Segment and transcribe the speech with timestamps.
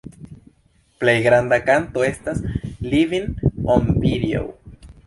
[1.03, 2.43] Plej granda kanto estas
[2.95, 3.31] „Living
[3.77, 4.45] on Video”.